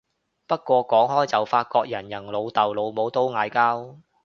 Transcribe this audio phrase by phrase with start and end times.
[0.47, 3.99] 不過講開就發覺人人老豆老母都嗌交